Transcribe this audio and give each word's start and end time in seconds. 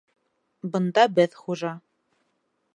Бында 0.77 1.05
беҙ 1.19 1.37
хужа. 1.43 1.77